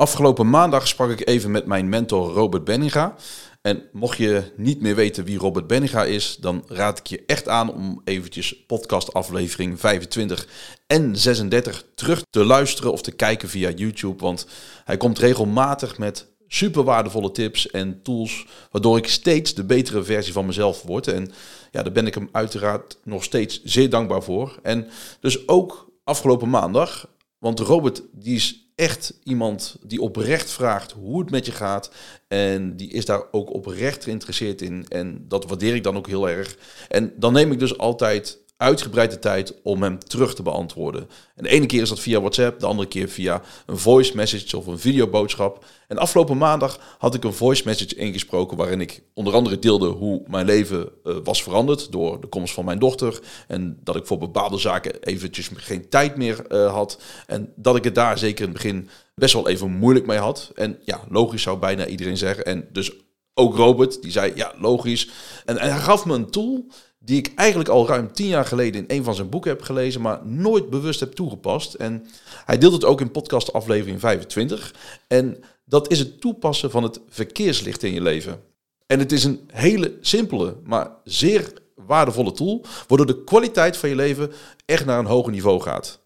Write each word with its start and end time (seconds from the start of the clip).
Afgelopen 0.00 0.50
maandag 0.50 0.88
sprak 0.88 1.10
ik 1.10 1.28
even 1.28 1.50
met 1.50 1.66
mijn 1.66 1.88
mentor 1.88 2.32
Robert 2.32 2.64
Benninga. 2.64 3.14
En 3.62 3.82
mocht 3.92 4.18
je 4.18 4.52
niet 4.56 4.80
meer 4.80 4.94
weten 4.94 5.24
wie 5.24 5.38
Robert 5.38 5.66
Benninga 5.66 6.04
is, 6.04 6.36
dan 6.40 6.64
raad 6.66 6.98
ik 6.98 7.06
je 7.06 7.22
echt 7.26 7.48
aan 7.48 7.72
om 7.72 8.00
eventjes 8.04 8.64
podcast 8.66 9.12
aflevering 9.12 9.80
25 9.80 10.48
en 10.86 11.16
36 11.16 11.84
terug 11.94 12.22
te 12.30 12.44
luisteren 12.44 12.92
of 12.92 13.02
te 13.02 13.12
kijken 13.12 13.48
via 13.48 13.70
YouTube. 13.70 14.22
Want 14.22 14.46
hij 14.84 14.96
komt 14.96 15.18
regelmatig 15.18 15.98
met 15.98 16.26
super 16.46 16.84
waardevolle 16.84 17.30
tips 17.30 17.70
en 17.70 18.02
tools, 18.02 18.46
waardoor 18.70 18.96
ik 18.96 19.08
steeds 19.08 19.54
de 19.54 19.64
betere 19.64 20.02
versie 20.02 20.32
van 20.32 20.46
mezelf 20.46 20.82
word. 20.82 21.06
En 21.08 21.32
ja, 21.70 21.82
daar 21.82 21.92
ben 21.92 22.06
ik 22.06 22.14
hem 22.14 22.28
uiteraard 22.32 22.98
nog 23.04 23.24
steeds 23.24 23.62
zeer 23.64 23.90
dankbaar 23.90 24.22
voor. 24.22 24.58
En 24.62 24.86
dus 25.20 25.48
ook 25.48 25.90
afgelopen 26.04 26.50
maandag, 26.50 27.08
want 27.38 27.60
Robert 27.60 28.02
die 28.12 28.34
is 28.34 28.69
echt 28.80 29.14
iemand 29.22 29.76
die 29.82 30.00
oprecht 30.00 30.50
vraagt 30.50 30.92
hoe 30.92 31.20
het 31.20 31.30
met 31.30 31.46
je 31.46 31.52
gaat. 31.52 31.90
En 32.28 32.76
die 32.76 32.90
is 32.90 33.04
daar 33.04 33.22
ook 33.30 33.54
oprecht 33.54 34.04
geïnteresseerd 34.04 34.62
in. 34.62 34.86
En 34.88 35.24
dat 35.28 35.44
waardeer 35.44 35.74
ik 35.74 35.82
dan 35.82 35.96
ook 35.96 36.06
heel 36.06 36.28
erg. 36.28 36.56
En 36.88 37.12
dan 37.16 37.32
neem 37.32 37.52
ik 37.52 37.58
dus 37.58 37.78
altijd 37.78 38.38
uitgebreide 38.60 39.18
tijd 39.18 39.54
om 39.62 39.82
hem 39.82 39.98
terug 39.98 40.34
te 40.34 40.42
beantwoorden. 40.42 41.08
En 41.34 41.42
de 41.42 41.48
ene 41.48 41.66
keer 41.66 41.82
is 41.82 41.88
dat 41.88 42.00
via 42.00 42.20
WhatsApp, 42.20 42.60
de 42.60 42.66
andere 42.66 42.88
keer 42.88 43.08
via 43.08 43.42
een 43.66 43.78
voice 43.78 44.16
message 44.16 44.56
of 44.56 44.66
een 44.66 44.78
videoboodschap. 44.78 45.64
En 45.88 45.98
afgelopen 45.98 46.36
maandag 46.36 46.96
had 46.98 47.14
ik 47.14 47.24
een 47.24 47.32
voice 47.32 47.62
message 47.64 47.94
ingesproken 47.94 48.56
waarin 48.56 48.80
ik 48.80 49.02
onder 49.14 49.34
andere 49.34 49.58
deelde 49.58 49.88
hoe 49.88 50.22
mijn 50.26 50.46
leven 50.46 50.88
uh, 51.04 51.16
was 51.24 51.42
veranderd 51.42 51.92
door 51.92 52.20
de 52.20 52.26
komst 52.26 52.54
van 52.54 52.64
mijn 52.64 52.78
dochter. 52.78 53.20
En 53.46 53.78
dat 53.84 53.96
ik 53.96 54.06
voor 54.06 54.18
bepaalde 54.18 54.58
zaken 54.58 55.02
eventjes 55.02 55.50
geen 55.54 55.88
tijd 55.88 56.16
meer 56.16 56.44
uh, 56.48 56.72
had. 56.72 57.00
En 57.26 57.52
dat 57.56 57.76
ik 57.76 57.84
het 57.84 57.94
daar 57.94 58.18
zeker 58.18 58.44
in 58.44 58.50
het 58.50 58.62
begin 58.62 58.88
best 59.14 59.34
wel 59.34 59.48
even 59.48 59.70
moeilijk 59.70 60.06
mee 60.06 60.18
had. 60.18 60.50
En 60.54 60.78
ja, 60.84 61.00
logisch 61.08 61.42
zou 61.42 61.58
bijna 61.58 61.86
iedereen 61.86 62.16
zeggen. 62.16 62.44
En 62.44 62.68
dus 62.72 62.92
ook 63.34 63.56
Robert, 63.56 64.02
die 64.02 64.10
zei 64.10 64.32
ja, 64.34 64.52
logisch. 64.58 65.08
En 65.44 65.58
hij 65.58 65.78
gaf 65.78 66.04
me 66.04 66.14
een 66.14 66.30
tool 66.30 66.66
die 67.04 67.18
ik 67.18 67.32
eigenlijk 67.34 67.68
al 67.68 67.86
ruim 67.86 68.12
tien 68.12 68.26
jaar 68.26 68.44
geleden 68.44 68.80
in 68.80 68.96
een 68.96 69.04
van 69.04 69.14
zijn 69.14 69.28
boeken 69.28 69.50
heb 69.50 69.62
gelezen, 69.62 70.00
maar 70.00 70.26
nooit 70.26 70.70
bewust 70.70 71.00
heb 71.00 71.12
toegepast. 71.12 71.74
En 71.74 72.06
hij 72.44 72.58
deelt 72.58 72.72
het 72.72 72.84
ook 72.84 73.00
in 73.00 73.10
podcast 73.10 73.52
aflevering 73.52 74.00
25. 74.00 74.74
En 75.06 75.44
dat 75.64 75.90
is 75.90 75.98
het 75.98 76.20
toepassen 76.20 76.70
van 76.70 76.82
het 76.82 77.00
verkeerslicht 77.08 77.82
in 77.82 77.92
je 77.92 78.00
leven. 78.00 78.40
En 78.86 78.98
het 78.98 79.12
is 79.12 79.24
een 79.24 79.40
hele 79.52 79.96
simpele, 80.00 80.56
maar 80.64 80.90
zeer 81.04 81.52
waardevolle 81.74 82.32
tool, 82.32 82.64
waardoor 82.86 83.06
de 83.06 83.24
kwaliteit 83.24 83.76
van 83.76 83.88
je 83.88 83.94
leven 83.94 84.32
echt 84.64 84.84
naar 84.84 84.98
een 84.98 85.06
hoger 85.06 85.32
niveau 85.32 85.60
gaat. 85.60 86.00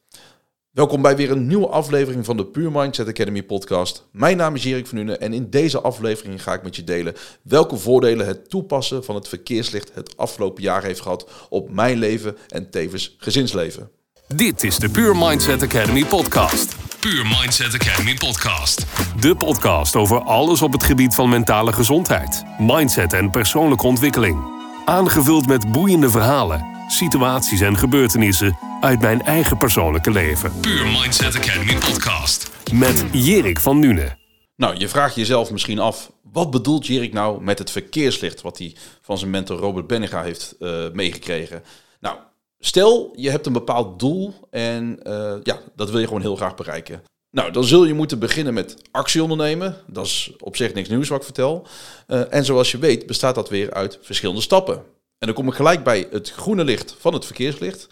Welkom 0.74 1.02
bij 1.02 1.16
weer 1.16 1.30
een 1.30 1.46
nieuwe 1.46 1.68
aflevering 1.68 2.24
van 2.24 2.36
de 2.36 2.46
Pure 2.46 2.70
Mindset 2.70 3.08
Academy 3.08 3.42
podcast. 3.42 4.06
Mijn 4.12 4.36
naam 4.36 4.54
is 4.54 4.64
Erik 4.64 4.86
van 4.86 4.96
Nuenen 4.96 5.20
en 5.20 5.32
in 5.32 5.50
deze 5.50 5.80
aflevering 5.80 6.42
ga 6.42 6.52
ik 6.52 6.62
met 6.62 6.76
je 6.76 6.84
delen 6.84 7.14
welke 7.42 7.76
voordelen 7.76 8.26
het 8.26 8.50
toepassen 8.50 9.04
van 9.04 9.14
het 9.14 9.28
verkeerslicht 9.28 9.90
het 9.94 10.16
afgelopen 10.16 10.62
jaar 10.62 10.82
heeft 10.82 11.00
gehad 11.00 11.30
op 11.48 11.70
mijn 11.70 11.98
leven 11.98 12.36
en 12.48 12.70
tevens 12.70 13.14
gezinsleven. 13.18 13.90
Dit 14.26 14.62
is 14.62 14.78
de 14.78 14.88
Pure 14.88 15.14
Mindset 15.28 15.62
Academy 15.62 16.04
podcast. 16.04 16.76
Pure 17.00 17.24
Mindset 17.40 17.74
Academy 17.74 18.14
podcast. 18.14 18.86
De 19.20 19.36
podcast 19.36 19.96
over 19.96 20.20
alles 20.20 20.62
op 20.62 20.72
het 20.72 20.82
gebied 20.84 21.14
van 21.14 21.28
mentale 21.28 21.72
gezondheid, 21.72 22.42
mindset 22.58 23.12
en 23.12 23.30
persoonlijke 23.30 23.86
ontwikkeling. 23.86 24.52
Aangevuld 24.84 25.46
met 25.46 25.72
boeiende 25.72 26.10
verhalen, 26.10 26.73
situaties 26.88 27.60
en 27.60 27.76
gebeurtenissen 27.76 28.58
uit 28.80 29.00
mijn 29.00 29.22
eigen 29.22 29.58
persoonlijke 29.58 30.10
leven. 30.10 30.60
Pure 30.60 30.84
Mindset 30.84 31.36
Academy 31.36 31.74
podcast. 31.74 32.50
Met 32.72 33.04
Jerik 33.12 33.60
van 33.60 33.78
Nune. 33.78 34.16
Nou, 34.56 34.76
je 34.76 34.88
vraagt 34.88 35.14
jezelf 35.14 35.50
misschien 35.50 35.78
af, 35.78 36.12
wat 36.32 36.50
bedoelt 36.50 36.86
Jerik 36.86 37.12
nou 37.12 37.42
met 37.42 37.58
het 37.58 37.70
verkeerslicht 37.70 38.40
wat 38.42 38.58
hij 38.58 38.76
van 39.00 39.18
zijn 39.18 39.30
mentor 39.30 39.58
Robert 39.58 39.86
Benninga 39.86 40.22
heeft 40.22 40.54
uh, 40.58 40.84
meegekregen? 40.92 41.62
Nou, 42.00 42.16
stel 42.58 43.12
je 43.16 43.30
hebt 43.30 43.46
een 43.46 43.52
bepaald 43.52 43.98
doel 43.98 44.34
en 44.50 44.98
uh, 45.02 45.34
ja, 45.42 45.58
dat 45.76 45.90
wil 45.90 46.00
je 46.00 46.06
gewoon 46.06 46.22
heel 46.22 46.36
graag 46.36 46.54
bereiken. 46.54 47.02
Nou, 47.30 47.52
dan 47.52 47.64
zul 47.64 47.84
je 47.84 47.94
moeten 47.94 48.18
beginnen 48.18 48.54
met 48.54 48.76
actie 48.90 49.22
ondernemen. 49.22 49.76
Dat 49.86 50.06
is 50.06 50.32
op 50.40 50.56
zich 50.56 50.74
niks 50.74 50.88
nieuws 50.88 51.08
wat 51.08 51.18
ik 51.18 51.24
vertel. 51.24 51.66
Uh, 52.08 52.34
en 52.34 52.44
zoals 52.44 52.70
je 52.70 52.78
weet 52.78 53.06
bestaat 53.06 53.34
dat 53.34 53.48
weer 53.48 53.72
uit 53.72 53.98
verschillende 54.02 54.40
stappen. 54.40 54.82
En 55.24 55.30
dan 55.30 55.38
kom 55.38 55.48
ik 55.48 55.56
gelijk 55.56 55.84
bij 55.84 56.06
het 56.10 56.30
groene 56.30 56.64
licht 56.64 56.96
van 56.98 57.14
het 57.14 57.24
verkeerslicht. 57.24 57.86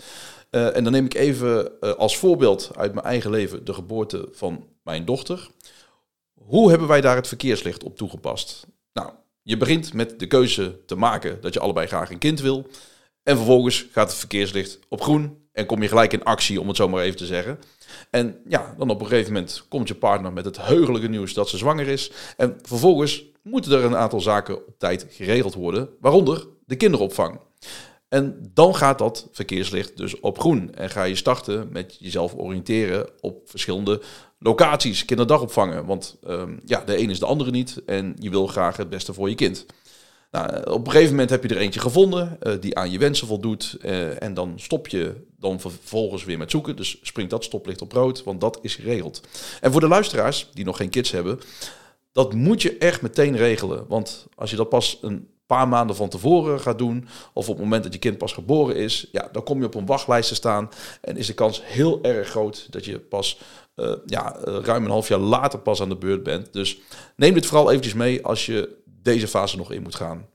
Uh, 0.50 0.76
en 0.76 0.84
dan 0.84 0.92
neem 0.92 1.04
ik 1.04 1.14
even 1.14 1.72
uh, 1.80 1.92
als 1.92 2.16
voorbeeld 2.16 2.70
uit 2.76 2.94
mijn 2.94 3.06
eigen 3.06 3.30
leven 3.30 3.64
de 3.64 3.74
geboorte 3.74 4.28
van 4.32 4.68
mijn 4.82 5.04
dochter. 5.04 5.48
Hoe 6.34 6.70
hebben 6.70 6.88
wij 6.88 7.00
daar 7.00 7.16
het 7.16 7.28
verkeerslicht 7.28 7.84
op 7.84 7.96
toegepast? 7.96 8.66
Nou, 8.92 9.10
je 9.42 9.56
begint 9.56 9.92
met 9.92 10.18
de 10.18 10.26
keuze 10.26 10.84
te 10.86 10.96
maken 10.96 11.40
dat 11.40 11.54
je 11.54 11.60
allebei 11.60 11.86
graag 11.86 12.10
een 12.10 12.18
kind 12.18 12.40
wil. 12.40 12.66
En 13.22 13.36
vervolgens 13.36 13.86
gaat 13.92 14.08
het 14.08 14.18
verkeerslicht 14.18 14.78
op 14.88 15.02
groen 15.02 15.41
en 15.52 15.66
kom 15.66 15.82
je 15.82 15.88
gelijk 15.88 16.12
in 16.12 16.24
actie, 16.24 16.60
om 16.60 16.68
het 16.68 16.76
zo 16.76 16.88
maar 16.88 17.02
even 17.02 17.16
te 17.16 17.26
zeggen. 17.26 17.58
En 18.10 18.36
ja, 18.48 18.74
dan 18.78 18.90
op 18.90 19.00
een 19.00 19.06
gegeven 19.06 19.32
moment 19.32 19.64
komt 19.68 19.88
je 19.88 19.94
partner 19.94 20.32
met 20.32 20.44
het 20.44 20.66
heugelijke 20.66 21.08
nieuws 21.08 21.34
dat 21.34 21.48
ze 21.48 21.56
zwanger 21.56 21.88
is. 21.88 22.10
En 22.36 22.58
vervolgens 22.62 23.24
moeten 23.42 23.72
er 23.72 23.84
een 23.84 23.96
aantal 23.96 24.20
zaken 24.20 24.66
op 24.66 24.78
tijd 24.78 25.06
geregeld 25.10 25.54
worden, 25.54 25.88
waaronder 26.00 26.46
de 26.66 26.76
kinderopvang. 26.76 27.40
En 28.08 28.50
dan 28.54 28.74
gaat 28.74 28.98
dat 28.98 29.28
verkeerslicht 29.32 29.96
dus 29.96 30.20
op 30.20 30.38
groen. 30.38 30.74
En 30.74 30.90
ga 30.90 31.02
je 31.02 31.14
starten 31.14 31.68
met 31.70 31.96
jezelf 31.98 32.34
oriënteren 32.34 33.08
op 33.20 33.40
verschillende 33.44 34.00
locaties, 34.38 35.04
kinderdagopvangen. 35.04 35.86
Want 35.86 36.18
um, 36.26 36.60
ja, 36.64 36.80
de 36.84 36.98
een 36.98 37.10
is 37.10 37.18
de 37.18 37.26
andere 37.26 37.50
niet 37.50 37.82
en 37.86 38.16
je 38.18 38.30
wil 38.30 38.46
graag 38.46 38.76
het 38.76 38.88
beste 38.88 39.12
voor 39.12 39.28
je 39.28 39.34
kind. 39.34 39.66
Nou, 40.32 40.70
op 40.70 40.86
een 40.86 40.92
gegeven 40.92 41.10
moment 41.10 41.30
heb 41.30 41.42
je 41.42 41.48
er 41.48 41.60
eentje 41.60 41.80
gevonden 41.80 42.38
uh, 42.42 42.52
die 42.60 42.76
aan 42.76 42.90
je 42.90 42.98
wensen 42.98 43.26
voldoet. 43.26 43.76
Uh, 43.80 44.22
en 44.22 44.34
dan 44.34 44.52
stop 44.56 44.88
je 44.88 45.14
dan 45.38 45.60
vervolgens 45.60 46.24
weer 46.24 46.38
met 46.38 46.50
zoeken. 46.50 46.76
Dus 46.76 46.98
springt 47.02 47.30
dat 47.30 47.44
stoplicht 47.44 47.82
op 47.82 47.92
rood, 47.92 48.24
want 48.24 48.40
dat 48.40 48.58
is 48.62 48.74
geregeld. 48.74 49.20
En 49.60 49.72
voor 49.72 49.80
de 49.80 49.88
luisteraars 49.88 50.48
die 50.54 50.64
nog 50.64 50.76
geen 50.76 50.90
kids 50.90 51.10
hebben, 51.10 51.40
dat 52.12 52.32
moet 52.34 52.62
je 52.62 52.78
echt 52.78 53.02
meteen 53.02 53.36
regelen. 53.36 53.84
Want 53.88 54.26
als 54.34 54.50
je 54.50 54.56
dat 54.56 54.68
pas 54.68 54.98
een 55.02 55.28
paar 55.46 55.68
maanden 55.68 55.96
van 55.96 56.08
tevoren 56.08 56.60
gaat 56.60 56.78
doen, 56.78 57.08
of 57.32 57.48
op 57.48 57.54
het 57.54 57.64
moment 57.64 57.82
dat 57.82 57.92
je 57.92 57.98
kind 57.98 58.18
pas 58.18 58.32
geboren 58.32 58.76
is, 58.76 59.08
ja, 59.12 59.28
dan 59.32 59.42
kom 59.42 59.58
je 59.58 59.66
op 59.66 59.74
een 59.74 59.86
wachtlijst 59.86 60.28
te 60.28 60.34
staan 60.34 60.68
en 61.00 61.16
is 61.16 61.26
de 61.26 61.34
kans 61.34 61.62
heel 61.64 62.02
erg 62.02 62.28
groot 62.28 62.66
dat 62.70 62.84
je 62.84 62.98
pas 62.98 63.38
ja, 64.06 64.36
ruim 64.44 64.84
een 64.84 64.90
half 64.90 65.08
jaar 65.08 65.18
later 65.18 65.58
pas 65.58 65.80
aan 65.80 65.88
de 65.88 65.96
beurt 65.96 66.22
bent. 66.22 66.52
Dus 66.52 66.78
neem 67.16 67.34
dit 67.34 67.46
vooral 67.46 67.70
eventjes 67.70 67.94
mee 67.94 68.24
als 68.24 68.46
je 68.46 68.80
deze 69.02 69.28
fase 69.28 69.56
nog 69.56 69.72
in 69.72 69.82
moet 69.82 69.94
gaan. 69.94 70.26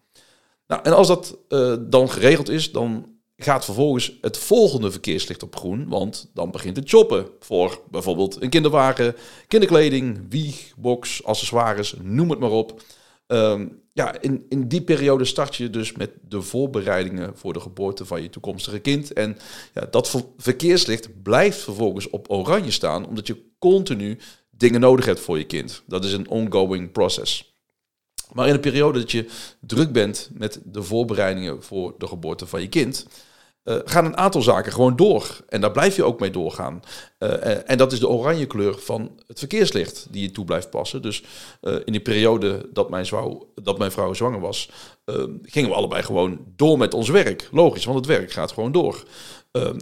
Nou, 0.67 0.81
en 0.83 0.93
als 0.93 1.07
dat 1.07 1.37
uh, 1.49 1.75
dan 1.79 2.09
geregeld 2.09 2.49
is, 2.49 2.71
dan 2.71 3.17
gaat 3.37 3.65
vervolgens 3.65 4.17
het 4.21 4.37
volgende 4.37 4.91
verkeerslicht 4.91 5.43
op 5.43 5.55
groen, 5.55 5.87
want 5.87 6.29
dan 6.33 6.51
begint 6.51 6.75
het 6.75 6.89
shoppen 6.89 7.27
voor 7.39 7.81
bijvoorbeeld 7.89 8.41
een 8.41 8.49
kinderwagen, 8.49 9.15
kinderkleding, 9.47 10.25
wieg, 10.29 10.73
box, 10.77 11.23
accessoires, 11.23 11.95
noem 12.01 12.29
het 12.29 12.39
maar 12.39 12.51
op. 12.51 12.81
Um, 13.27 13.81
ja, 13.93 14.21
in, 14.21 14.45
in 14.49 14.67
die 14.67 14.81
periode 14.81 15.25
start 15.25 15.55
je 15.55 15.69
dus 15.69 15.91
met 15.91 16.11
de 16.21 16.41
voorbereidingen 16.41 17.37
voor 17.37 17.53
de 17.53 17.59
geboorte 17.59 18.05
van 18.05 18.21
je 18.21 18.29
toekomstige 18.29 18.79
kind. 18.79 19.13
En 19.13 19.37
ja, 19.73 19.87
dat 19.91 20.25
verkeerslicht 20.37 21.23
blijft 21.23 21.59
vervolgens 21.59 22.09
op 22.09 22.31
oranje 22.31 22.71
staan, 22.71 23.07
omdat 23.07 23.27
je 23.27 23.45
continu 23.59 24.17
dingen 24.49 24.79
nodig 24.79 25.05
hebt 25.05 25.19
voor 25.19 25.37
je 25.37 25.45
kind. 25.45 25.83
Dat 25.87 26.05
is 26.05 26.13
een 26.13 26.29
ongoing 26.29 26.91
process. 26.91 27.56
Maar 28.33 28.47
in 28.47 28.53
de 28.53 28.59
periode 28.59 28.99
dat 28.99 29.11
je 29.11 29.25
druk 29.59 29.91
bent 29.91 30.29
met 30.33 30.59
de 30.63 30.83
voorbereidingen 30.83 31.63
voor 31.63 31.93
de 31.97 32.07
geboorte 32.07 32.47
van 32.47 32.61
je 32.61 32.69
kind, 32.69 33.07
uh, 33.67 33.75
gaan 33.85 34.05
een 34.05 34.17
aantal 34.17 34.41
zaken 34.41 34.71
gewoon 34.71 34.95
door. 34.95 35.39
En 35.49 35.61
daar 35.61 35.71
blijf 35.71 35.95
je 35.95 36.03
ook 36.03 36.19
mee 36.19 36.31
doorgaan. 36.31 36.81
Uh, 37.19 37.69
en 37.69 37.77
dat 37.77 37.91
is 37.91 37.99
de 37.99 38.07
oranje 38.07 38.45
kleur 38.45 38.77
van 38.79 39.11
het 39.27 39.39
verkeerslicht 39.39 40.07
die 40.09 40.21
je 40.21 40.31
toe 40.31 40.45
blijft 40.45 40.69
passen. 40.69 41.01
Dus 41.01 41.23
in 41.61 41.91
die 41.91 42.01
periode 42.01 42.69
dat 42.73 42.89
mijn, 42.89 43.07
dat 43.55 43.77
mijn 43.77 43.91
vrouw 43.91 44.13
zwanger 44.13 44.39
was, 44.39 44.69
gingen 45.41 45.69
we 45.69 45.75
allebei 45.75 46.03
gewoon 46.03 46.39
door 46.55 46.77
met 46.77 46.93
ons 46.93 47.09
werk. 47.09 47.49
Logisch, 47.51 47.85
want 47.85 47.97
het 47.97 48.05
werk 48.05 48.31
gaat 48.31 48.51
gewoon 48.51 48.71
door. 48.71 49.03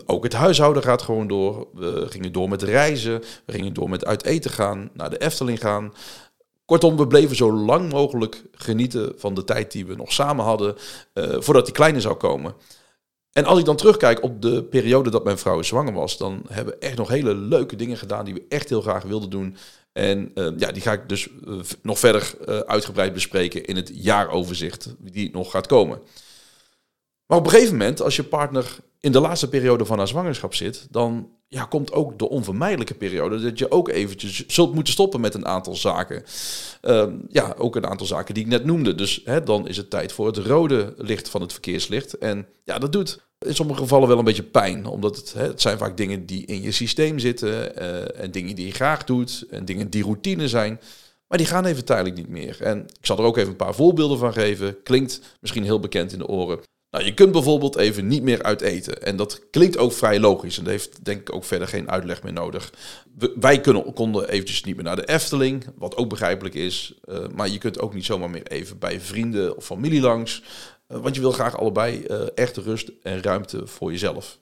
ook 0.06 0.24
het 0.24 0.34
huishouden 0.34 0.84
gaat 0.84 1.02
gewoon 1.02 1.28
door. 1.28 1.68
We 1.74 2.06
gingen 2.10 2.32
door 2.32 2.50
met 2.50 2.64
reizen. 2.64 3.24
We 3.46 3.54
gingen 3.54 3.74
door 3.74 3.90
met 3.90 4.06
uit 4.06 4.26
eten 4.26 4.52
gaan, 4.52 4.90
naar 4.94 5.10
de 5.10 5.18
Efteling 5.18 5.60
gaan. 5.60 5.94
Kortom, 6.66 6.98
we 6.98 7.08
bleven 7.08 7.36
zo 7.36 7.52
lang 7.52 7.92
mogelijk 7.92 8.44
genieten 8.52 9.14
van 9.18 9.34
de 9.34 9.44
tijd 9.44 9.72
die 9.72 9.86
we 9.86 9.96
nog 9.96 10.14
samen 10.14 10.46
hadden, 10.46 10.76
voordat 11.14 11.66
die 11.66 11.74
kleine 11.74 12.02
zou 12.02 12.16
komen. 12.16 12.56
En 13.32 13.46
als 13.46 13.60
ik 13.60 13.66
dan 13.66 13.76
terugkijk 13.76 14.24
op 14.24 14.42
de 14.42 14.64
periode 14.64 15.10
dat 15.10 15.24
mijn 15.24 15.38
vrouw 15.38 15.62
zwanger 15.62 15.94
was, 15.94 16.18
dan 16.18 16.42
hebben 16.48 16.74
we 16.74 16.80
echt 16.80 16.98
nog 16.98 17.10
hele 17.10 17.36
leuke 17.36 17.76
dingen 17.76 17.98
gedaan 17.98 18.26
die 18.26 18.34
we 18.34 18.46
echt 18.50 18.70
heel 18.70 18.82
graag 18.82 19.04
wilden 19.04 19.30
doen. 19.30 19.58
En 19.92 20.32
uh, 20.36 20.48
ja, 20.58 20.72
die 20.72 20.82
ga 20.82 20.92
ik 20.92 21.10
dus 21.10 21.28
uh, 21.48 21.60
nog 21.82 22.00
verder 22.00 22.34
uitgebreid 22.66 23.14
bespreken 23.14 23.66
in 23.66 23.76
het 23.76 23.92
jaaroverzicht 23.94 24.96
die 25.00 25.32
nog 25.32 25.52
gaat 25.52 25.68
komen. 25.68 26.02
Maar 27.26 27.38
op 27.38 27.46
een 27.46 27.52
gegeven 27.52 27.78
moment, 27.78 28.02
als 28.02 28.16
je 28.16 28.24
partner 28.24 28.78
in 29.06 29.12
de 29.12 29.20
laatste 29.20 29.50
periode 29.50 29.86
van 29.86 29.98
haar 29.98 30.08
zwangerschap 30.08 30.54
zit, 30.54 30.88
dan 30.92 31.30
ja, 31.48 31.64
komt 31.66 31.92
ook 31.92 32.20
de 32.20 32.30
onvermijdelijke 32.30 32.94
periode 32.94 33.42
dat 33.42 33.60
je 33.60 33.72
ook 33.72 33.90
eventjes 33.90 34.46
zult 34.48 34.74
moeten 34.74 34.94
stoppen 34.94 35.22
met 35.22 35.34
een 35.34 35.46
aantal 35.46 35.76
zaken. 35.76 36.24
Ehm, 36.82 37.14
ja, 37.30 37.56
ook 37.58 37.76
een 37.76 37.88
aantal 37.88 38.08
zaken 38.08 38.34
die 38.34 38.44
ik 38.44 38.50
net 38.50 38.66
noemde. 38.66 38.96
Dus 38.96 39.22
hè, 39.24 39.44
dan 39.44 39.68
is 39.68 39.78
het 39.78 39.90
tijd 39.90 40.12
voor 40.12 40.28
het 40.28 40.38
rode 40.38 40.94
licht 40.98 41.30
van 41.30 41.42
het 41.42 41.52
verkeerslicht. 41.52 42.18
En 42.18 42.48
ja, 42.64 42.80
dat 42.80 42.92
doet 42.92 43.20
in 43.40 43.56
sommige 43.56 43.80
gevallen 43.80 44.08
wel 44.08 44.18
een 44.18 44.24
beetje 44.24 44.44
pijn, 44.44 44.86
omdat 44.86 45.16
het, 45.16 45.34
hè, 45.34 45.48
het 45.48 45.62
zijn 45.62 45.78
vaak 45.78 45.98
dingen 45.98 46.26
die 46.26 46.46
in 46.46 46.62
je 46.62 46.72
systeem 46.72 47.20
zitten 47.20 47.82
uh, 47.82 48.22
en 48.22 48.32
dingen 48.32 48.56
die 48.56 48.66
je 48.66 48.74
graag 48.74 49.04
doet 49.04 49.46
en 49.50 49.66
dingen 49.66 49.90
die 49.90 50.04
routine 50.04 50.48
zijn. 50.48 50.80
Maar 51.28 51.38
die 51.38 51.48
gaan 51.48 51.66
even 51.66 51.86
tijdelijk 51.86 52.16
niet 52.16 52.30
meer. 52.30 52.62
En 52.62 52.80
ik 52.80 53.06
zal 53.06 53.18
er 53.18 53.24
ook 53.24 53.38
even 53.38 53.50
een 53.50 53.56
paar 53.56 53.76
voorbeelden 53.76 54.18
van 54.18 54.34
geven. 54.34 54.84
Klinkt 54.84 55.38
misschien 55.40 55.64
heel 55.64 55.80
bekend 55.80 56.12
in 56.12 56.18
de 56.18 56.28
oren. 56.28 56.60
Nou, 56.96 57.08
je 57.08 57.14
kunt 57.14 57.32
bijvoorbeeld 57.32 57.76
even 57.76 58.08
niet 58.08 58.24
meer 58.24 58.44
uit 58.44 58.62
eten. 58.62 59.02
En 59.02 59.16
dat 59.16 59.50
klinkt 59.50 59.78
ook 59.78 59.94
vrij 59.94 60.20
logisch. 60.20 60.58
En 60.58 60.64
dat 60.64 60.72
heeft 60.72 61.06
denk 61.06 61.20
ik 61.20 61.36
ook 61.36 61.44
verder 61.44 61.68
geen 61.68 61.90
uitleg 61.92 62.24
meer 62.24 62.34
nodig. 62.34 62.74
wij 63.40 63.60
kunnen, 63.60 63.94
konden 63.94 64.30
eventjes 64.30 64.64
niet 64.64 64.76
meer 64.76 64.84
naar 64.84 64.96
de 64.96 65.08
Efteling, 65.08 65.66
wat 65.78 65.98
ook 65.98 66.10
begrijpelijk 66.10 66.56
is. 66.56 66.94
Uh, 67.06 67.18
maar 67.34 67.50
je 67.50 67.58
kunt 67.58 67.80
ook 67.80 67.94
niet 67.94 68.06
zomaar 68.06 68.30
meer 68.30 68.48
even 68.48 68.80
bij 68.80 69.02
vrienden 69.02 69.58
of 69.58 69.66
familie 69.66 70.02
langs. 70.02 70.44
Uh, 70.88 70.98
want 70.98 71.16
je 71.16 71.22
wil 71.22 71.32
graag 71.32 71.58
allebei 71.58 72.06
uh, 72.08 72.22
echt 72.36 72.58
rust 72.58 72.92
en 73.02 73.24
ruimte 73.24 73.68
voor 73.68 73.92
jezelf. 73.92 74.40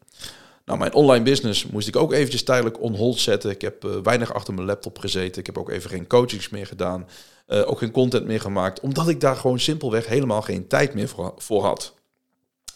Nou, 0.65 0.79
mijn 0.79 0.93
online 0.93 1.23
business 1.23 1.65
moest 1.65 1.87
ik 1.87 1.95
ook 1.95 2.13
eventjes 2.13 2.43
tijdelijk 2.43 2.81
on 2.81 2.95
hold 2.95 3.19
zetten. 3.19 3.51
Ik 3.51 3.61
heb 3.61 3.83
weinig 4.03 4.33
achter 4.33 4.53
mijn 4.53 4.67
laptop 4.67 4.99
gezeten. 4.99 5.39
Ik 5.39 5.45
heb 5.45 5.57
ook 5.57 5.69
even 5.69 5.89
geen 5.89 6.07
coachings 6.07 6.49
meer 6.49 6.67
gedaan. 6.67 7.07
ook 7.47 7.77
geen 7.77 7.91
content 7.91 8.25
meer 8.25 8.41
gemaakt. 8.41 8.79
Omdat 8.79 9.07
ik 9.07 9.19
daar 9.19 9.35
gewoon 9.35 9.59
simpelweg 9.59 10.07
helemaal 10.07 10.41
geen 10.41 10.67
tijd 10.67 10.93
meer 10.93 11.09
voor 11.37 11.63
had. 11.63 11.93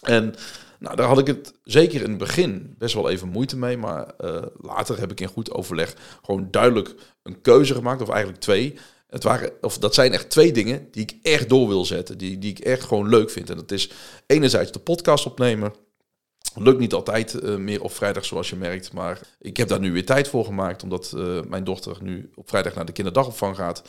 En 0.02 0.34
nou, 0.78 0.96
daar 0.96 1.08
had 1.08 1.18
ik 1.18 1.26
het 1.26 1.54
zeker 1.64 2.02
in 2.02 2.08
het 2.08 2.18
begin 2.18 2.74
best 2.78 2.94
wel 2.94 3.08
even 3.08 3.28
moeite 3.28 3.56
mee. 3.56 3.76
Maar 3.76 4.14
uh, 4.20 4.42
later 4.60 4.98
heb 4.98 5.10
ik 5.10 5.20
in 5.20 5.28
goed 5.28 5.52
overleg 5.52 5.94
gewoon 6.22 6.48
duidelijk 6.50 6.94
een 7.22 7.40
keuze 7.40 7.74
gemaakt. 7.74 8.02
Of 8.02 8.08
eigenlijk 8.08 8.40
twee. 8.40 8.74
Het 9.06 9.22
waren, 9.22 9.52
of 9.60 9.78
dat 9.78 9.94
zijn 9.94 10.12
echt 10.12 10.30
twee 10.30 10.52
dingen 10.52 10.88
die 10.90 11.02
ik 11.02 11.18
echt 11.22 11.48
door 11.48 11.68
wil 11.68 11.84
zetten. 11.84 12.18
Die, 12.18 12.38
die 12.38 12.50
ik 12.50 12.58
echt 12.58 12.82
gewoon 12.82 13.08
leuk 13.08 13.30
vind. 13.30 13.50
En 13.50 13.56
dat 13.56 13.70
is 13.70 13.90
enerzijds 14.26 14.72
de 14.72 14.78
podcast 14.78 15.26
opnemen. 15.26 15.74
Lukt 16.54 16.78
niet 16.78 16.92
altijd 16.92 17.42
uh, 17.42 17.56
meer 17.56 17.82
op 17.82 17.92
vrijdag, 17.92 18.24
zoals 18.24 18.50
je 18.50 18.56
merkt. 18.56 18.92
Maar 18.92 19.20
ik 19.38 19.56
heb 19.56 19.68
daar 19.68 19.80
nu 19.80 19.92
weer 19.92 20.06
tijd 20.06 20.28
voor 20.28 20.44
gemaakt. 20.44 20.82
Omdat 20.82 21.12
uh, 21.16 21.42
mijn 21.42 21.64
dochter 21.64 21.96
nu 22.00 22.30
op 22.34 22.48
vrijdag 22.48 22.74
naar 22.74 22.84
de 22.84 22.92
kinderdagopvang 22.92 23.56
gaat. 23.56 23.82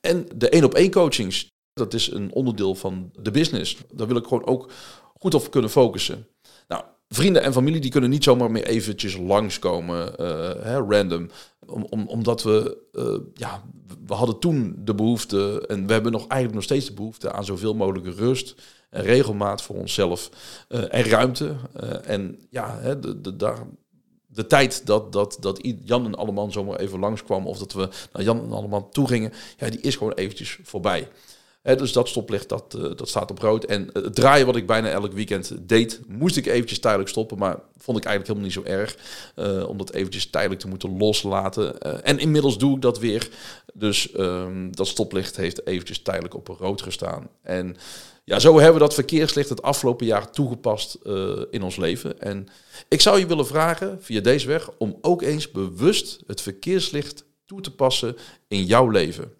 En 0.00 0.26
de 0.34 0.48
één 0.48 0.64
op 0.64 0.74
één 0.74 0.90
coachings. 0.90 1.48
Dat 1.72 1.94
is 1.94 2.10
een 2.10 2.32
onderdeel 2.32 2.74
van 2.74 3.10
de 3.12 3.30
business. 3.30 3.76
Daar 3.92 4.06
wil 4.06 4.16
ik 4.16 4.26
gewoon 4.26 4.46
ook 4.46 4.70
goed 5.18 5.34
op 5.34 5.50
kunnen 5.50 5.70
focussen. 5.70 6.26
Nou, 6.68 6.84
vrienden 7.08 7.42
en 7.42 7.52
familie 7.52 7.80
die 7.80 7.90
kunnen 7.90 8.10
niet 8.10 8.24
zomaar 8.24 8.50
meer 8.50 8.66
eventjes 8.66 9.16
langskomen, 9.16 10.12
uh, 10.20 10.26
hè, 10.62 10.78
random. 10.78 11.30
Om, 11.66 11.86
om, 11.90 12.06
omdat 12.06 12.42
we, 12.42 12.78
uh, 12.92 13.18
ja, 13.34 13.62
we 14.06 14.14
hadden 14.14 14.38
toen 14.38 14.74
de 14.78 14.94
behoefte, 14.94 15.64
en 15.66 15.86
we 15.86 15.92
hebben 15.92 16.12
nog 16.12 16.20
eigenlijk 16.20 16.54
nog 16.54 16.62
steeds 16.62 16.86
de 16.86 16.94
behoefte 16.94 17.32
aan 17.32 17.44
zoveel 17.44 17.74
mogelijke 17.74 18.10
rust 18.10 18.54
en 18.90 19.02
regelmaat 19.02 19.62
voor 19.62 19.76
onszelf 19.76 20.30
uh, 20.68 20.94
en 20.94 21.04
ruimte. 21.04 21.56
en 22.02 22.38
ja, 22.50 22.78
hè, 22.80 22.98
de, 22.98 23.20
de, 23.20 23.36
daar, 23.36 23.66
de 24.26 24.46
tijd 24.46 24.86
dat, 24.86 25.12
dat, 25.12 25.36
dat 25.40 25.60
Jan 25.84 26.04
en 26.04 26.14
Alleman 26.14 26.52
zomaar 26.52 26.78
even 26.78 26.98
langskwam 26.98 27.46
of 27.46 27.58
dat 27.58 27.72
we 27.72 27.88
naar 28.12 28.22
Jan 28.22 28.42
en 28.42 28.52
Alleman 28.52 28.90
toe 28.90 29.08
gingen, 29.08 29.32
ja, 29.56 29.70
die 29.70 29.80
is 29.80 29.96
gewoon 29.96 30.12
eventjes 30.12 30.58
voorbij 30.62 31.08
dus 31.76 31.92
dat 31.92 32.08
stoplicht, 32.08 32.48
dat, 32.48 32.74
uh, 32.78 32.82
dat 32.82 33.08
staat 33.08 33.30
op 33.30 33.38
rood. 33.38 33.64
En 33.64 33.90
het 33.92 34.14
draaien 34.14 34.46
wat 34.46 34.56
ik 34.56 34.66
bijna 34.66 34.88
elk 34.88 35.12
weekend 35.12 35.52
deed, 35.60 36.00
moest 36.06 36.36
ik 36.36 36.46
eventjes 36.46 36.78
tijdelijk 36.78 37.08
stoppen. 37.08 37.38
Maar 37.38 37.58
vond 37.76 37.98
ik 37.98 38.04
eigenlijk 38.04 38.26
helemaal 38.26 38.64
niet 38.64 38.66
zo 38.66 38.78
erg. 38.78 38.96
Uh, 39.36 39.68
om 39.68 39.78
dat 39.78 39.92
eventjes 39.92 40.30
tijdelijk 40.30 40.60
te 40.60 40.68
moeten 40.68 40.96
loslaten. 40.96 41.74
Uh, 41.86 41.92
en 42.02 42.18
inmiddels 42.18 42.58
doe 42.58 42.76
ik 42.76 42.82
dat 42.82 42.98
weer. 42.98 43.28
Dus 43.74 44.18
um, 44.18 44.76
dat 44.76 44.86
stoplicht 44.86 45.36
heeft 45.36 45.66
eventjes 45.66 46.02
tijdelijk 46.02 46.34
op 46.34 46.48
rood 46.48 46.82
gestaan. 46.82 47.28
En 47.42 47.76
ja, 48.24 48.38
zo 48.38 48.54
hebben 48.54 48.72
we 48.72 48.86
dat 48.86 48.94
verkeerslicht 48.94 49.48
het 49.48 49.62
afgelopen 49.62 50.06
jaar 50.06 50.30
toegepast 50.30 50.98
in 51.50 51.62
ons 51.62 51.76
leven. 51.76 52.20
En 52.20 52.48
ik 52.88 53.00
zou 53.00 53.18
je 53.18 53.26
willen 53.26 53.46
vragen, 53.46 53.98
via 54.00 54.20
deze 54.20 54.46
weg, 54.46 54.70
om 54.78 54.98
ook 55.00 55.22
eens 55.22 55.50
bewust 55.50 56.20
het 56.26 56.40
verkeerslicht 56.40 57.24
toe 57.46 57.60
te 57.60 57.74
passen 57.74 58.16
in 58.48 58.64
jouw 58.64 58.88
leven. 58.88 59.32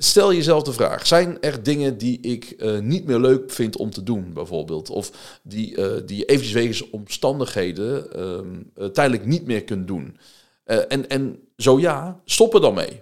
Stel 0.00 0.32
jezelf 0.32 0.62
de 0.62 0.72
vraag: 0.72 1.06
zijn 1.06 1.40
er 1.40 1.62
dingen 1.62 1.98
die 1.98 2.20
ik 2.20 2.54
uh, 2.58 2.78
niet 2.78 3.04
meer 3.06 3.18
leuk 3.18 3.50
vind 3.50 3.76
om 3.76 3.90
te 3.90 4.02
doen, 4.02 4.32
bijvoorbeeld? 4.32 4.90
Of 4.90 5.10
die, 5.42 5.76
uh, 5.76 5.86
die 6.06 6.16
je 6.16 6.24
eventjes 6.24 6.52
wegens 6.52 6.90
omstandigheden 6.90 8.06
uh, 8.76 8.86
tijdelijk 8.86 9.26
niet 9.26 9.46
meer 9.46 9.64
kunt 9.64 9.86
doen? 9.86 10.16
en, 10.64 11.08
en 11.08 11.38
zo 11.56 11.78
ja, 11.78 12.20
stop 12.24 12.54
er 12.54 12.60
dan 12.60 12.74
mee. 12.74 13.00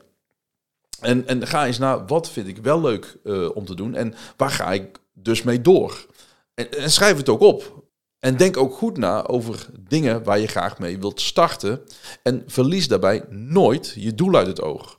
En, 1.01 1.27
en 1.27 1.47
ga 1.47 1.67
eens 1.67 1.79
naar 1.79 2.07
wat 2.07 2.31
vind 2.31 2.49
ik 2.49 2.57
wel 2.57 2.81
leuk 2.81 3.19
om 3.55 3.65
te 3.65 3.75
doen 3.75 3.95
en 3.95 4.15
waar 4.37 4.51
ga 4.51 4.73
ik 4.73 4.99
dus 5.13 5.43
mee 5.43 5.61
door? 5.61 6.07
En, 6.55 6.71
en 6.71 6.91
schrijf 6.91 7.17
het 7.17 7.29
ook 7.29 7.41
op. 7.41 7.85
En 8.19 8.37
denk 8.37 8.57
ook 8.57 8.75
goed 8.75 8.97
na 8.97 9.27
over 9.27 9.67
dingen 9.89 10.23
waar 10.23 10.39
je 10.39 10.47
graag 10.47 10.79
mee 10.79 10.99
wilt 10.99 11.21
starten. 11.21 11.81
En 12.23 12.43
verlies 12.47 12.89
daarbij 12.89 13.25
nooit 13.29 13.93
je 13.97 14.15
doel 14.15 14.35
uit 14.35 14.47
het 14.47 14.63
oog. 14.63 14.99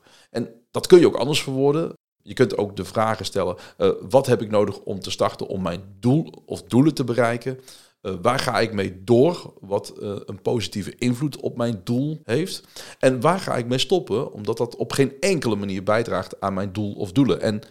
Dat 0.71 0.87
kun 0.87 0.99
je 0.99 1.07
ook 1.07 1.15
anders 1.15 1.43
verwoorden. 1.43 1.93
Je 2.23 2.33
kunt 2.33 2.57
ook 2.57 2.75
de 2.75 2.85
vragen 2.85 3.25
stellen: 3.25 3.55
uh, 3.77 3.91
wat 4.09 4.25
heb 4.25 4.41
ik 4.41 4.49
nodig 4.49 4.79
om 4.79 4.99
te 4.99 5.11
starten 5.11 5.47
om 5.47 5.61
mijn 5.61 5.95
doel 5.99 6.43
of 6.45 6.63
doelen 6.63 6.93
te 6.93 7.03
bereiken? 7.03 7.59
Uh, 8.01 8.13
waar 8.21 8.39
ga 8.39 8.59
ik 8.59 8.73
mee 8.73 9.01
door, 9.03 9.53
wat 9.59 9.93
uh, 9.99 10.15
een 10.25 10.41
positieve 10.41 10.95
invloed 10.97 11.39
op 11.39 11.57
mijn 11.57 11.81
doel 11.83 12.21
heeft? 12.23 12.63
En 12.99 13.21
waar 13.21 13.39
ga 13.39 13.55
ik 13.55 13.67
mee 13.67 13.77
stoppen, 13.77 14.33
omdat 14.33 14.57
dat 14.57 14.75
op 14.75 14.91
geen 14.91 15.13
enkele 15.19 15.55
manier 15.55 15.83
bijdraagt 15.83 16.41
aan 16.41 16.53
mijn 16.53 16.73
doel 16.73 16.93
of 16.93 17.11
doelen? 17.11 17.41
En 17.41 17.61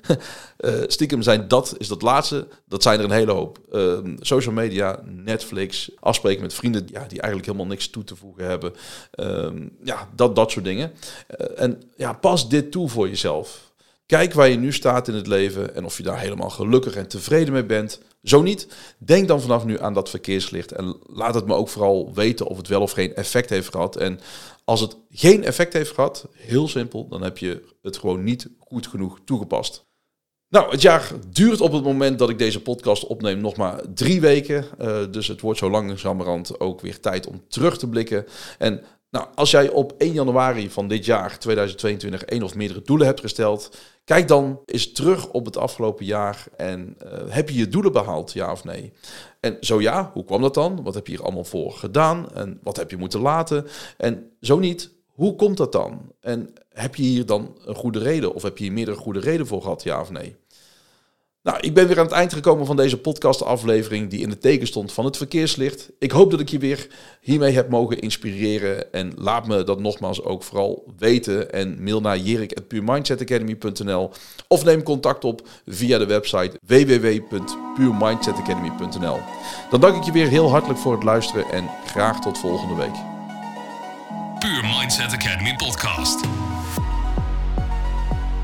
stiekem 0.92 1.22
zijn 1.22 1.48
dat, 1.48 1.74
is 1.78 1.88
dat 1.88 2.02
laatste, 2.02 2.48
dat 2.64 2.82
zijn 2.82 2.98
er 2.98 3.04
een 3.04 3.10
hele 3.10 3.32
hoop. 3.32 3.58
Ehm, 3.72 4.16
social 4.20 4.54
media, 4.54 5.02
Netflix, 5.04 5.90
afspreken 6.00 6.42
met 6.42 6.54
vrienden 6.54 6.82
ja, 6.86 7.00
die 7.00 7.20
eigenlijk 7.20 7.46
helemaal 7.46 7.66
niks 7.66 7.88
toe 7.88 8.04
te 8.04 8.16
voegen 8.16 8.44
hebben. 8.44 8.72
Ehm, 9.10 9.68
ja, 9.82 10.08
dat, 10.14 10.36
dat 10.36 10.50
soort 10.50 10.64
dingen. 10.64 10.92
en 11.56 11.82
ja, 11.96 12.12
pas 12.12 12.48
dit 12.48 12.70
toe 12.70 12.88
voor 12.88 13.08
jezelf. 13.08 13.66
Kijk 14.06 14.32
waar 14.32 14.48
je 14.48 14.56
nu 14.56 14.72
staat 14.72 15.08
in 15.08 15.14
het 15.14 15.26
leven 15.26 15.74
en 15.74 15.84
of 15.84 15.96
je 15.96 16.02
daar 16.02 16.20
helemaal 16.20 16.50
gelukkig 16.50 16.96
en 16.96 17.08
tevreden 17.08 17.52
mee 17.52 17.64
bent. 17.64 18.00
Zo 18.22 18.42
niet, 18.42 18.68
denk 18.98 19.28
dan 19.28 19.40
vanaf 19.40 19.64
nu 19.64 19.80
aan 19.80 19.94
dat 19.94 20.10
verkeerslicht 20.10 20.72
en 20.72 20.98
laat 21.02 21.34
het 21.34 21.46
me 21.46 21.54
ook 21.54 21.68
vooral 21.68 22.14
weten 22.14 22.46
of 22.46 22.56
het 22.56 22.68
wel 22.68 22.82
of 22.82 22.92
geen 22.92 23.14
effect 23.14 23.50
heeft 23.50 23.70
gehad. 23.70 23.96
En 23.96 24.20
als 24.64 24.80
het 24.80 24.96
geen 25.10 25.44
effect 25.44 25.72
heeft 25.72 25.92
gehad, 25.92 26.28
heel 26.32 26.68
simpel, 26.68 27.08
dan 27.08 27.22
heb 27.22 27.38
je 27.38 27.62
het 27.82 27.96
gewoon 27.96 28.24
niet 28.24 28.48
goed 28.58 28.86
genoeg 28.86 29.18
toegepast. 29.24 29.84
Nou, 30.48 30.70
het 30.70 30.82
jaar 30.82 31.12
duurt 31.28 31.60
op 31.60 31.72
het 31.72 31.84
moment 31.84 32.18
dat 32.18 32.30
ik 32.30 32.38
deze 32.38 32.62
podcast 32.62 33.06
opneem 33.06 33.40
nog 33.40 33.56
maar 33.56 33.80
drie 33.94 34.20
weken. 34.20 34.64
Uh, 34.80 34.98
dus 35.10 35.28
het 35.28 35.40
wordt 35.40 35.58
zo 35.58 35.70
langzamerhand 35.70 36.60
ook 36.60 36.80
weer 36.80 37.00
tijd 37.00 37.26
om 37.26 37.42
terug 37.48 37.78
te 37.78 37.88
blikken. 37.88 38.26
En 38.58 38.82
nou, 39.10 39.26
als 39.34 39.50
jij 39.50 39.68
op 39.70 39.94
1 39.98 40.12
januari 40.12 40.70
van 40.70 40.88
dit 40.88 41.04
jaar, 41.04 41.38
2022, 41.38 42.24
één 42.24 42.42
of 42.42 42.54
meerdere 42.54 42.82
doelen 42.82 43.06
hebt 43.06 43.20
gesteld, 43.20 43.76
kijk 44.04 44.28
dan 44.28 44.60
eens 44.64 44.92
terug 44.92 45.28
op 45.28 45.44
het 45.44 45.56
afgelopen 45.56 46.04
jaar 46.04 46.44
en 46.56 46.96
uh, 47.04 47.10
heb 47.28 47.48
je 47.48 47.58
je 47.58 47.68
doelen 47.68 47.92
behaald, 47.92 48.32
ja 48.32 48.52
of 48.52 48.64
nee? 48.64 48.92
En 49.40 49.56
zo 49.60 49.80
ja, 49.80 50.10
hoe 50.12 50.24
kwam 50.24 50.42
dat 50.42 50.54
dan? 50.54 50.82
Wat 50.82 50.94
heb 50.94 51.06
je 51.06 51.12
hier 51.12 51.22
allemaal 51.24 51.44
voor 51.44 51.72
gedaan? 51.72 52.30
En 52.32 52.60
wat 52.62 52.76
heb 52.76 52.90
je 52.90 52.96
moeten 52.96 53.20
laten? 53.20 53.66
En 53.96 54.30
zo 54.40 54.58
niet, 54.58 54.90
hoe 55.06 55.36
komt 55.36 55.56
dat 55.56 55.72
dan? 55.72 56.12
En 56.20 56.52
heb 56.72 56.94
je 56.94 57.02
hier 57.02 57.26
dan 57.26 57.58
een 57.64 57.74
goede 57.74 57.98
reden 57.98 58.34
of 58.34 58.42
heb 58.42 58.58
je 58.58 58.64
hier 58.64 58.72
meerdere 58.72 58.96
goede 58.96 59.20
reden 59.20 59.46
voor 59.46 59.62
gehad, 59.62 59.82
ja 59.82 60.00
of 60.00 60.10
nee? 60.10 60.36
Nou, 61.46 61.58
ik 61.60 61.74
ben 61.74 61.86
weer 61.86 61.98
aan 61.98 62.04
het 62.04 62.14
eind 62.14 62.32
gekomen 62.32 62.66
van 62.66 62.76
deze 62.76 62.98
podcastaflevering 62.98 64.10
die 64.10 64.20
in 64.20 64.28
de 64.28 64.38
teken 64.38 64.66
stond 64.66 64.92
van 64.92 65.04
het 65.04 65.16
verkeerslicht. 65.16 65.90
Ik 65.98 66.10
hoop 66.10 66.30
dat 66.30 66.40
ik 66.40 66.48
je 66.48 66.58
weer 66.58 66.86
hiermee 67.20 67.52
heb 67.52 67.68
mogen 67.68 67.98
inspireren 67.98 68.92
en 68.92 69.12
laat 69.16 69.46
me 69.46 69.64
dat 69.64 69.80
nogmaals 69.80 70.22
ook 70.22 70.42
vooral 70.42 70.84
weten 70.98 71.52
en 71.52 71.82
mail 71.82 72.00
naar 72.00 72.18
jerik.puurmindsetacademy.nl 72.18 74.10
of 74.48 74.64
neem 74.64 74.82
contact 74.82 75.24
op 75.24 75.48
via 75.66 75.98
de 75.98 76.06
website 76.06 76.58
www.puurmindsetacademy.nl. 76.66 79.18
Dan 79.70 79.80
dank 79.80 79.96
ik 79.96 80.02
je 80.02 80.12
weer 80.12 80.28
heel 80.28 80.50
hartelijk 80.50 80.80
voor 80.80 80.92
het 80.92 81.04
luisteren 81.04 81.50
en 81.50 81.70
graag 81.86 82.20
tot 82.20 82.38
volgende 82.38 82.74
week. 82.74 82.94
Puur 84.38 84.62
Mindset 84.62 85.12
Academy 85.12 85.54
podcast. 85.56 86.20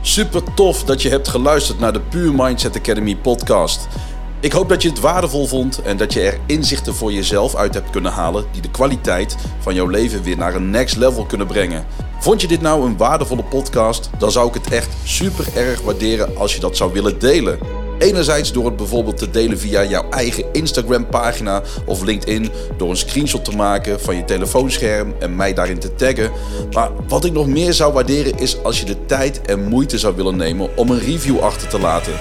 Super 0.05 0.55
tof 0.55 0.85
dat 0.85 1.03
je 1.03 1.09
hebt 1.09 1.29
geluisterd 1.29 1.79
naar 1.79 1.93
de 1.93 2.01
Pure 2.01 2.33
Mindset 2.37 2.77
Academy 2.77 3.17
podcast. 3.17 3.89
Ik 4.41 4.53
hoop 4.53 4.69
dat 4.69 4.83
je 4.83 4.89
het 4.89 5.01
waardevol 5.01 5.47
vond 5.47 5.83
en 5.83 5.97
dat 5.97 6.13
je 6.13 6.21
er 6.21 6.39
inzichten 6.47 6.95
voor 6.95 7.13
jezelf 7.13 7.55
uit 7.55 7.75
hebt 7.75 7.91
kunnen 7.91 8.13
halen 8.13 8.45
die 8.53 8.63
de 8.63 8.71
kwaliteit 8.71 9.37
van 9.59 9.75
jouw 9.75 9.87
leven 9.87 10.23
weer 10.23 10.37
naar 10.37 10.55
een 10.55 10.71
next 10.71 10.97
level 10.97 11.25
kunnen 11.25 11.47
brengen. 11.47 11.87
Vond 12.19 12.41
je 12.41 12.49
dit 12.49 12.61
nou 12.61 12.87
een 12.87 12.97
waardevolle 12.97 13.45
podcast? 13.45 14.11
Dan 14.19 14.33
zou 14.33 14.49
ik 14.49 14.55
het 14.55 14.73
echt 14.73 14.91
super 15.05 15.47
erg 15.57 15.81
waarderen 15.81 16.37
als 16.37 16.55
je 16.55 16.61
dat 16.61 16.77
zou 16.77 16.93
willen 16.93 17.19
delen. 17.19 17.59
Enerzijds 18.03 18.53
door 18.53 18.65
het 18.65 18.77
bijvoorbeeld 18.77 19.19
te 19.19 19.31
delen 19.31 19.59
via 19.59 19.85
jouw 19.85 20.09
eigen 20.11 20.45
Instagram 20.53 21.07
pagina 21.07 21.63
of 21.87 22.03
LinkedIn, 22.03 22.51
door 22.77 22.91
een 22.91 22.97
screenshot 22.97 23.45
te 23.45 23.57
maken 23.57 24.01
van 24.01 24.17
je 24.17 24.25
telefoonscherm 24.25 25.15
en 25.19 25.37
mij 25.37 25.55
daarin 25.55 25.79
te 25.79 25.95
taggen. 25.95 26.31
Maar 26.73 26.91
wat 27.09 27.25
ik 27.25 27.33
nog 27.33 27.47
meer 27.47 27.73
zou 27.73 27.93
waarderen 27.93 28.39
is 28.39 28.63
als 28.63 28.81
je 28.81 28.87
de 28.87 29.07
tijd 29.07 29.43
en 29.43 29.69
moeite 29.69 29.99
zou 29.99 30.17
willen 30.17 30.37
nemen 30.37 30.77
om 30.77 30.91
een 30.91 30.99
review 30.99 31.39
achter 31.39 31.69
te 31.69 31.79
laten. 31.79 32.13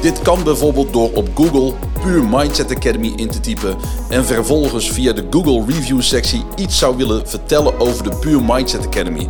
Dit 0.00 0.22
kan 0.22 0.44
bijvoorbeeld 0.44 0.92
door 0.92 1.12
op 1.12 1.28
Google 1.34 1.72
Puur 2.04 2.24
Mindset 2.24 2.76
Academy 2.76 3.12
in 3.16 3.28
te 3.28 3.40
typen 3.40 3.76
en 4.08 4.24
vervolgens 4.24 4.90
via 4.90 5.12
de 5.12 5.26
Google 5.30 5.64
Review 5.74 6.00
sectie 6.00 6.44
iets 6.56 6.78
zou 6.78 6.96
willen 6.96 7.28
vertellen 7.28 7.80
over 7.80 8.04
de 8.04 8.16
Puur 8.20 8.42
Mindset 8.42 8.86
Academy. 8.86 9.28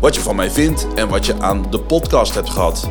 Wat 0.00 0.14
je 0.14 0.20
van 0.20 0.36
mij 0.36 0.50
vindt 0.50 0.86
en 0.94 1.08
wat 1.08 1.26
je 1.26 1.34
aan 1.40 1.66
de 1.70 1.80
podcast 1.80 2.34
hebt 2.34 2.50
gehad. 2.50 2.88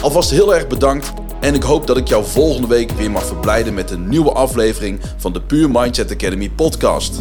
Alvast 0.00 0.30
heel 0.30 0.54
erg 0.54 0.66
bedankt 0.66 1.12
en 1.40 1.54
ik 1.54 1.62
hoop 1.62 1.86
dat 1.86 1.96
ik 1.96 2.08
jou 2.08 2.24
volgende 2.24 2.66
week 2.66 2.90
weer 2.90 3.10
mag 3.10 3.26
verblijden 3.26 3.74
met 3.74 3.90
een 3.90 4.08
nieuwe 4.08 4.32
aflevering 4.32 5.00
van 5.16 5.32
de 5.32 5.40
Puur 5.40 5.70
Mindset 5.70 6.12
Academy 6.12 6.50
podcast. 6.50 7.20